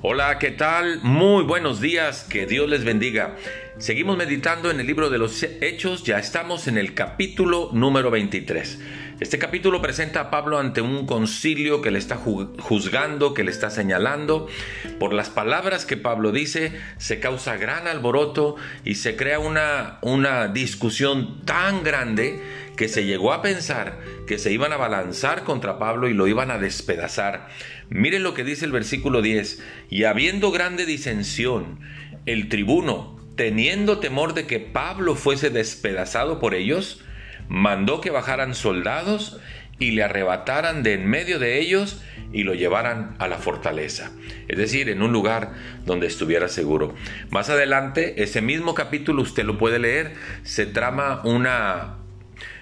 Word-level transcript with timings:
Hola, 0.00 0.38
¿qué 0.38 0.52
tal? 0.52 1.00
Muy 1.02 1.42
buenos 1.42 1.80
días, 1.80 2.22
que 2.22 2.46
Dios 2.46 2.68
les 2.68 2.84
bendiga. 2.84 3.34
Seguimos 3.78 4.16
meditando 4.16 4.70
en 4.70 4.78
el 4.78 4.86
libro 4.86 5.10
de 5.10 5.18
los 5.18 5.42
Hechos, 5.42 6.04
ya 6.04 6.20
estamos 6.20 6.68
en 6.68 6.78
el 6.78 6.94
capítulo 6.94 7.70
número 7.72 8.08
23. 8.08 8.78
Este 9.20 9.40
capítulo 9.40 9.82
presenta 9.82 10.20
a 10.20 10.30
Pablo 10.30 10.60
ante 10.60 10.80
un 10.80 11.04
concilio 11.04 11.82
que 11.82 11.90
le 11.90 11.98
está 11.98 12.14
juzgando, 12.14 13.34
que 13.34 13.42
le 13.42 13.50
está 13.50 13.68
señalando. 13.68 14.46
Por 15.00 15.12
las 15.12 15.28
palabras 15.28 15.84
que 15.86 15.96
Pablo 15.96 16.30
dice, 16.30 16.72
se 16.98 17.18
causa 17.18 17.56
gran 17.56 17.88
alboroto 17.88 18.54
y 18.84 18.94
se 18.94 19.16
crea 19.16 19.40
una, 19.40 19.98
una 20.02 20.46
discusión 20.46 21.44
tan 21.44 21.82
grande 21.82 22.40
que 22.76 22.86
se 22.86 23.06
llegó 23.06 23.32
a 23.32 23.42
pensar 23.42 23.98
que 24.28 24.38
se 24.38 24.52
iban 24.52 24.72
a 24.72 24.76
balanzar 24.76 25.42
contra 25.42 25.80
Pablo 25.80 26.08
y 26.08 26.14
lo 26.14 26.28
iban 26.28 26.52
a 26.52 26.58
despedazar. 26.58 27.48
Miren 27.88 28.22
lo 28.22 28.34
que 28.34 28.44
dice 28.44 28.66
el 28.66 28.72
versículo 28.72 29.20
10. 29.20 29.60
Y 29.90 30.04
habiendo 30.04 30.52
grande 30.52 30.86
disensión, 30.86 31.80
el 32.24 32.48
tribuno, 32.48 33.18
teniendo 33.34 33.98
temor 33.98 34.34
de 34.34 34.46
que 34.46 34.60
Pablo 34.60 35.16
fuese 35.16 35.50
despedazado 35.50 36.38
por 36.38 36.54
ellos, 36.54 37.02
mandó 37.48 38.00
que 38.00 38.10
bajaran 38.10 38.54
soldados 38.54 39.40
y 39.78 39.92
le 39.92 40.02
arrebataran 40.02 40.82
de 40.82 40.94
en 40.94 41.06
medio 41.06 41.38
de 41.38 41.60
ellos 41.60 42.02
y 42.32 42.42
lo 42.42 42.54
llevaran 42.54 43.14
a 43.18 43.28
la 43.28 43.38
fortaleza, 43.38 44.10
es 44.48 44.58
decir, 44.58 44.88
en 44.88 45.02
un 45.02 45.12
lugar 45.12 45.52
donde 45.84 46.06
estuviera 46.06 46.48
seguro. 46.48 46.94
Más 47.30 47.48
adelante, 47.48 48.22
ese 48.22 48.42
mismo 48.42 48.74
capítulo 48.74 49.22
usted 49.22 49.44
lo 49.44 49.56
puede 49.56 49.78
leer, 49.78 50.14
se 50.42 50.66
trama 50.66 51.22
una, 51.24 51.98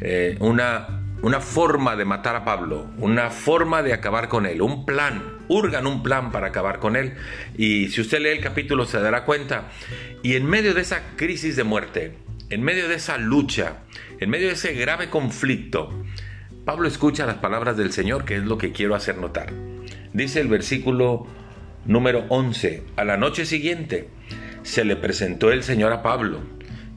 eh, 0.00 0.36
una 0.40 1.08
una 1.22 1.40
forma 1.40 1.96
de 1.96 2.04
matar 2.04 2.36
a 2.36 2.44
Pablo, 2.44 2.86
una 2.98 3.30
forma 3.30 3.82
de 3.82 3.92
acabar 3.92 4.28
con 4.28 4.46
él, 4.46 4.62
un 4.62 4.86
plan, 4.86 5.38
hurgan 5.48 5.86
un 5.86 6.02
plan 6.02 6.30
para 6.30 6.48
acabar 6.48 6.78
con 6.78 6.94
él. 6.94 7.14
Y 7.56 7.88
si 7.88 8.00
usted 8.00 8.20
lee 8.20 8.28
el 8.28 8.40
capítulo 8.40 8.86
se 8.86 9.00
dará 9.00 9.24
cuenta. 9.24 9.70
Y 10.22 10.36
en 10.36 10.46
medio 10.46 10.74
de 10.74 10.82
esa 10.82 11.16
crisis 11.16 11.56
de 11.56 11.64
muerte, 11.64 12.14
en 12.50 12.62
medio 12.62 12.88
de 12.88 12.94
esa 12.94 13.18
lucha, 13.18 13.78
en 14.20 14.30
medio 14.30 14.48
de 14.48 14.54
ese 14.54 14.74
grave 14.74 15.10
conflicto, 15.10 16.04
Pablo 16.64 16.88
escucha 16.88 17.26
las 17.26 17.36
palabras 17.36 17.76
del 17.76 17.92
Señor, 17.92 18.24
que 18.24 18.36
es 18.36 18.42
lo 18.42 18.58
que 18.58 18.72
quiero 18.72 18.94
hacer 18.94 19.18
notar. 19.18 19.52
Dice 20.12 20.40
el 20.40 20.48
versículo 20.48 21.26
número 21.84 22.24
11, 22.28 22.84
a 22.96 23.04
la 23.04 23.16
noche 23.16 23.46
siguiente 23.46 24.08
se 24.62 24.84
le 24.84 24.96
presentó 24.96 25.52
el 25.52 25.62
Señor 25.62 25.92
a 25.92 26.02
Pablo 26.02 26.40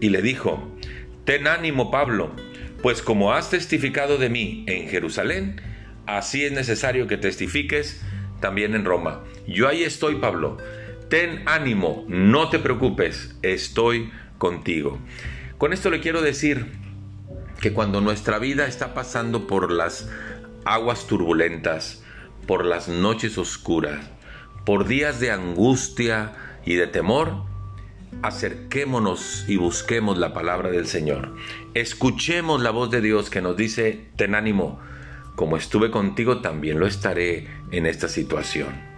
y 0.00 0.10
le 0.10 0.22
dijo, 0.22 0.76
Ten 1.24 1.46
ánimo 1.46 1.90
Pablo, 1.90 2.34
pues 2.82 3.02
como 3.02 3.32
has 3.32 3.50
testificado 3.50 4.18
de 4.18 4.28
mí 4.28 4.64
en 4.66 4.88
Jerusalén, 4.88 5.60
así 6.06 6.44
es 6.44 6.52
necesario 6.52 7.06
que 7.06 7.16
testifiques 7.16 8.02
también 8.40 8.74
en 8.74 8.84
Roma. 8.84 9.22
Yo 9.46 9.68
ahí 9.68 9.84
estoy, 9.84 10.16
Pablo. 10.16 10.58
Ten 11.08 11.42
ánimo, 11.46 12.04
no 12.08 12.48
te 12.48 12.58
preocupes, 12.58 13.36
estoy 13.42 14.10
contigo. 14.42 14.98
Con 15.56 15.72
esto 15.72 15.88
le 15.88 16.00
quiero 16.00 16.20
decir 16.20 16.66
que 17.60 17.72
cuando 17.72 18.00
nuestra 18.00 18.40
vida 18.40 18.66
está 18.66 18.92
pasando 18.92 19.46
por 19.46 19.70
las 19.70 20.08
aguas 20.64 21.06
turbulentas, 21.06 22.02
por 22.48 22.64
las 22.64 22.88
noches 22.88 23.38
oscuras, 23.38 24.04
por 24.66 24.88
días 24.88 25.20
de 25.20 25.30
angustia 25.30 26.32
y 26.66 26.74
de 26.74 26.88
temor, 26.88 27.44
acerquémonos 28.22 29.44
y 29.46 29.58
busquemos 29.58 30.18
la 30.18 30.34
palabra 30.34 30.70
del 30.70 30.88
Señor. 30.88 31.36
Escuchemos 31.74 32.60
la 32.60 32.70
voz 32.70 32.90
de 32.90 33.00
Dios 33.00 33.30
que 33.30 33.42
nos 33.42 33.56
dice, 33.56 34.08
ten 34.16 34.34
ánimo, 34.34 34.80
como 35.36 35.56
estuve 35.56 35.92
contigo 35.92 36.40
también 36.40 36.80
lo 36.80 36.88
estaré 36.88 37.46
en 37.70 37.86
esta 37.86 38.08
situación. 38.08 38.91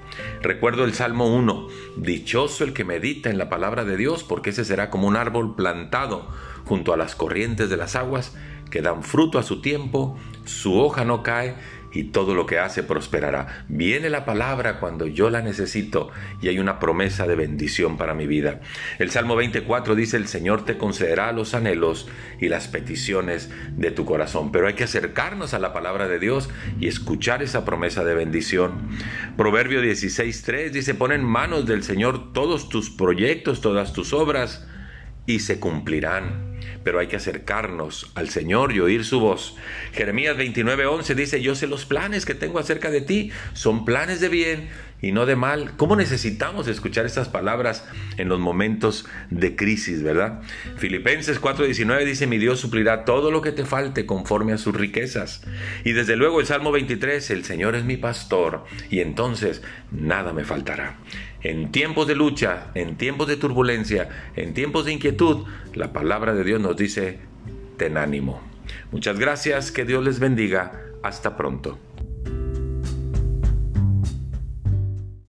Recuerdo 0.45 0.85
el 0.85 0.93
Salmo 0.93 1.35
1, 1.35 1.69
dichoso 1.97 2.65
el 2.65 2.75
que 2.75 2.85
medita 2.85 3.31
en 3.31 3.39
la 3.39 3.49
palabra 3.49 3.87
de 3.87 3.97
Dios, 3.97 4.25
porque 4.25 4.51
ese 4.51 4.67
será 4.67 4.91
como 4.91 5.09
un 5.09 5.17
árbol 5.17 5.55
plantado 5.55 6.29
junto 6.67 6.93
a 6.93 6.99
las 6.99 7.15
corrientes 7.15 7.71
de 7.71 7.79
las 7.79 7.97
aguas, 7.97 8.37
que 8.71 8.83
dan 8.83 9.03
fruto 9.03 9.39
a 9.39 9.43
su 9.43 9.63
tiempo, 9.63 10.19
su 10.45 10.79
hoja 10.79 11.07
no 11.07 11.23
cae 11.23 11.57
y 11.95 12.05
todo 12.05 12.35
lo 12.35 12.47
que 12.47 12.59
hace 12.59 12.83
prosperará. 12.83 13.65
Viene 13.69 14.11
la 14.11 14.25
palabra 14.25 14.81
cuando 14.81 15.07
yo 15.07 15.31
la 15.31 15.41
necesito 15.41 16.11
y 16.43 16.49
hay 16.49 16.59
una 16.59 16.79
promesa 16.79 17.27
de 17.27 17.37
bendición 17.37 17.97
para 17.97 18.15
mi 18.15 18.27
vida. 18.27 18.61
El 18.99 19.11
Salmo 19.11 19.37
24 19.37 19.95
dice, 19.95 20.17
el 20.17 20.27
Señor 20.27 20.65
te 20.65 20.77
concederá 20.77 21.33
los 21.33 21.55
anhelos 21.55 22.09
y 22.41 22.49
las 22.49 22.69
peticiones 22.69 23.51
de 23.77 23.91
tu 23.91 24.05
corazón, 24.05 24.53
pero 24.53 24.67
hay 24.67 24.75
que 24.75 24.85
acercarnos 24.85 25.55
a 25.55 25.59
la 25.59 25.73
palabra 25.73 26.09
de 26.09 26.19
Dios 26.19 26.51
y 26.81 26.89
escuchar 26.89 27.43
esa 27.43 27.65
promesa 27.65 28.05
de 28.05 28.15
bendición. 28.15 28.89
Proverbio 29.37 29.83
16.3 29.83 30.71
dice, 30.71 30.95
pon 30.95 31.13
en 31.13 31.25
manos 31.25 31.67
del 31.67 31.83
Señor 31.83 32.33
todos 32.33 32.69
tus 32.69 32.91
proyectos, 32.91 33.61
todas 33.61 33.93
tus 33.93 34.13
obras 34.13 34.67
y 35.27 35.41
se 35.41 35.59
cumplirán 35.61 36.54
pero 36.83 36.99
hay 36.99 37.07
que 37.07 37.17
acercarnos 37.17 38.11
al 38.15 38.29
Señor 38.29 38.73
y 38.73 38.81
oír 38.81 39.05
su 39.05 39.21
voz. 39.21 39.57
Jeremías 39.93 40.37
29:11 40.37 41.15
dice, 41.15 41.43
yo 41.43 41.55
sé 41.55 41.67
los 41.67 41.85
planes 41.85 42.27
que 42.27 42.35
tengo 42.35 42.59
acerca 42.59 42.91
de 42.91 43.01
ti, 43.01 43.31
son 43.53 43.85
planes 43.85 44.21
de 44.21 44.29
bien 44.29 44.69
y 45.01 45.13
no 45.13 45.27
de 45.27 45.37
mal. 45.37 45.77
¿Cómo 45.77 45.97
necesitamos 45.97 46.67
escuchar 46.67 47.05
estas 47.05 47.29
palabras 47.29 47.87
en 48.17 48.29
los 48.29 48.41
momentos 48.41 49.07
de 49.31 49.55
crisis, 49.55 50.03
verdad? 50.03 50.41
Filipenses 50.77 51.41
4:19 51.41 52.05
dice, 52.05 52.27
mi 52.27 52.39
Dios 52.39 52.61
suplirá 52.61 53.05
todo 53.05 53.31
lo 53.31 53.43
que 53.43 53.53
te 53.53 53.65
falte 53.65 54.07
conforme 54.07 54.53
a 54.53 54.59
sus 54.59 54.75
riquezas. 54.75 55.43
Y 55.85 55.93
desde 55.93 56.17
luego 56.17 56.41
el 56.41 56.47
Salmo 56.47 56.73
23, 56.73 57.31
el 57.31 57.45
Señor 57.45 57.75
es 57.75 57.85
mi 57.85 57.97
pastor 57.97 58.65
y 58.91 59.01
entonces 59.01 59.63
nada 59.91 60.33
me 60.33 60.45
faltará. 60.45 60.99
En 61.45 61.71
tiempos 61.71 62.07
de 62.07 62.15
lucha, 62.15 62.71
en 62.75 62.97
tiempos 62.97 63.29
de 63.29 63.37
turbulencia, 63.37 64.09
en 64.35 64.55
tiempos 64.55 64.87
de 64.87 64.95
inquietud, 64.95 65.45
la 65.75 65.93
palabra 65.93 66.35
de 66.35 66.43
Dios 66.43 66.59
nos 66.59 66.75
dice, 66.75 67.19
ten 67.77 67.99
ánimo. 67.99 68.43
Muchas 68.91 69.19
gracias, 69.19 69.71
que 69.71 69.85
Dios 69.85 70.03
les 70.03 70.19
bendiga. 70.19 70.73
Hasta 71.03 71.37
pronto. 71.37 71.79